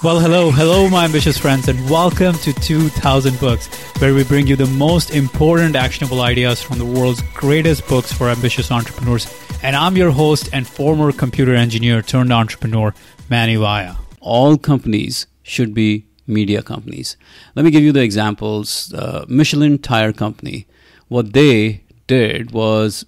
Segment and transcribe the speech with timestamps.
[0.00, 3.66] Well, hello, hello, my ambitious friends, and welcome to 2000 Books,
[4.00, 8.28] where we bring you the most important actionable ideas from the world's greatest books for
[8.28, 9.26] ambitious entrepreneurs.
[9.60, 12.94] And I'm your host and former computer engineer turned entrepreneur,
[13.28, 13.96] Mani Vaya.
[14.20, 17.16] All companies should be media companies.
[17.56, 18.94] Let me give you the examples.
[18.94, 20.68] Uh, Michelin Tire Company,
[21.08, 23.04] what they did was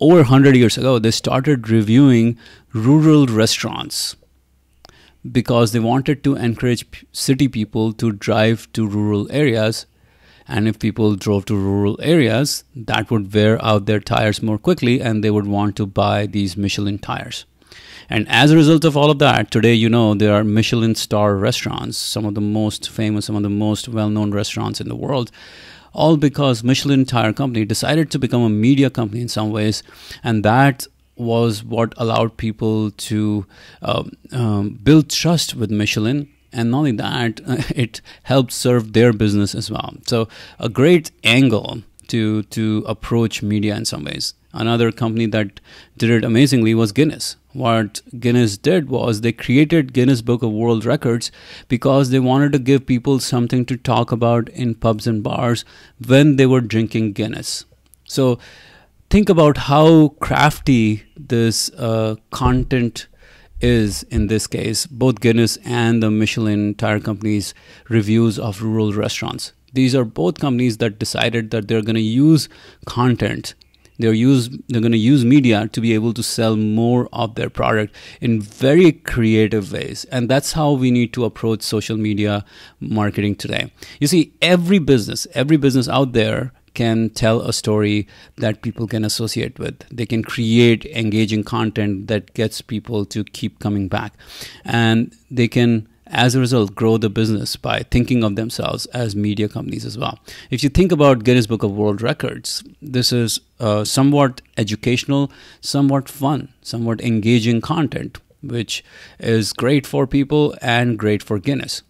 [0.00, 2.36] over 100 years ago, they started reviewing
[2.72, 4.16] rural restaurants
[5.32, 9.86] because they wanted to encourage city people to drive to rural areas.
[10.48, 15.00] And if people drove to rural areas, that would wear out their tires more quickly
[15.00, 17.44] and they would want to buy these Michelin tires.
[18.08, 21.36] And as a result of all of that, today, you know, there are Michelin star
[21.36, 24.94] restaurants, some of the most famous, some of the most well known restaurants in the
[24.94, 25.32] world,
[25.92, 29.82] all because Michelin Tire Company decided to become a media company in some ways.
[30.22, 33.46] And that was what allowed people to
[33.82, 36.28] um, um, build trust with Michelin.
[36.52, 37.40] And not only that,
[37.74, 39.94] it helped serve their business as well.
[40.06, 40.28] So,
[40.58, 44.34] a great angle to, to approach media in some ways.
[44.52, 45.60] Another company that
[45.98, 47.36] did it amazingly was Guinness.
[47.52, 51.30] What Guinness did was they created Guinness Book of World Records
[51.68, 55.64] because they wanted to give people something to talk about in pubs and bars
[56.06, 57.66] when they were drinking Guinness.
[58.04, 58.38] So,
[59.10, 63.06] think about how crafty this uh, content
[63.60, 67.54] is in this case, both Guinness and the Michelin Tire Company's
[67.88, 69.52] reviews of rural restaurants.
[69.72, 72.48] These are both companies that decided that they're going to use
[72.86, 73.54] content.
[73.98, 77.48] They're use they're going to use media to be able to sell more of their
[77.48, 82.44] product in very creative ways, and that's how we need to approach social media
[82.78, 83.72] marketing today.
[83.98, 89.04] You see, every business, every business out there can tell a story that people can
[89.04, 89.84] associate with.
[89.90, 94.12] They can create engaging content that gets people to keep coming back.
[94.64, 99.48] And they can, as a result, grow the business by thinking of themselves as media
[99.48, 100.20] companies as well.
[100.50, 106.08] If you think about Guinness Book of World Records, this is uh, somewhat educational, somewhat
[106.08, 108.84] fun, somewhat engaging content, which
[109.18, 111.82] is great for people and great for Guinness.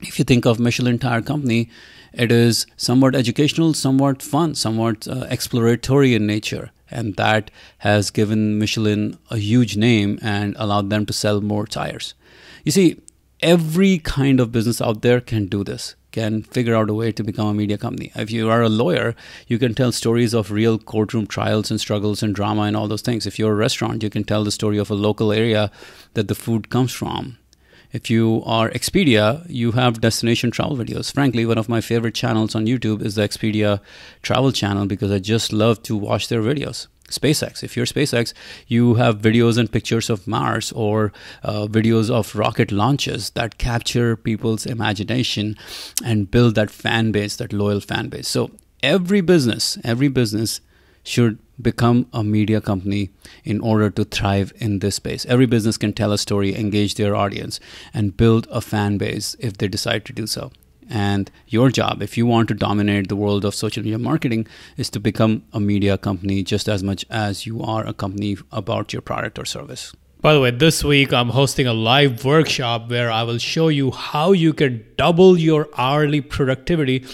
[0.00, 1.70] If you think of Michelin Tire Company,
[2.16, 6.70] it is somewhat educational, somewhat fun, somewhat uh, exploratory in nature.
[6.90, 12.14] And that has given Michelin a huge name and allowed them to sell more tires.
[12.64, 13.02] You see,
[13.40, 17.22] every kind of business out there can do this, can figure out a way to
[17.22, 18.12] become a media company.
[18.14, 19.14] If you are a lawyer,
[19.46, 23.02] you can tell stories of real courtroom trials and struggles and drama and all those
[23.02, 23.26] things.
[23.26, 25.70] If you're a restaurant, you can tell the story of a local area
[26.14, 27.36] that the food comes from
[27.92, 31.12] if you are Expedia, you have destination travel videos.
[31.12, 33.80] Frankly, one of my favorite channels on YouTube is the Expedia
[34.22, 36.88] travel channel because I just love to watch their videos.
[37.08, 37.62] SpaceX.
[37.62, 38.32] If you're SpaceX,
[38.66, 44.16] you have videos and pictures of Mars or uh, videos of rocket launches that capture
[44.16, 45.56] people's imagination
[46.04, 48.28] and build that fan base, that loyal fan base.
[48.28, 48.50] So
[48.82, 50.60] every business, every business
[51.06, 53.10] should become a media company
[53.44, 55.24] in order to thrive in this space.
[55.26, 57.60] Every business can tell a story, engage their audience,
[57.94, 60.50] and build a fan base if they decide to do so.
[60.88, 64.46] And your job, if you want to dominate the world of social media marketing,
[64.76, 68.92] is to become a media company just as much as you are a company about
[68.92, 69.92] your product or service.
[70.20, 73.90] By the way, this week I'm hosting a live workshop where I will show you
[73.90, 77.04] how you can double your hourly productivity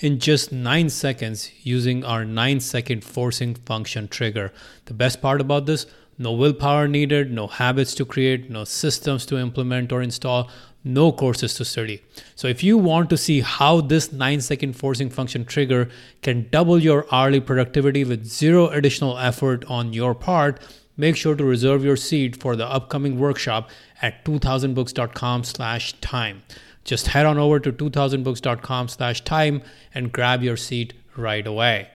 [0.00, 4.52] in just 9 seconds using our 9 second forcing function trigger.
[4.86, 5.86] The best part about this
[6.18, 10.50] no willpower needed, no habits to create, no systems to implement or install,
[10.84, 12.02] no courses to study.
[12.34, 15.88] So, if you want to see how this 9 second forcing function trigger
[16.22, 20.60] can double your hourly productivity with zero additional effort on your part,
[20.96, 23.70] make sure to reserve your seat for the upcoming workshop
[24.02, 26.42] at 2000books.com/time.
[26.84, 29.62] Just head on over to 2000books.com slash time
[29.94, 31.88] and grab your seat right away.